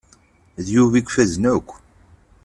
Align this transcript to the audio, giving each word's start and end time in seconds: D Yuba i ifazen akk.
D 0.65 0.67
Yuba 0.75 0.95
i 0.97 1.01
ifazen 1.07 1.43
akk. 1.55 1.69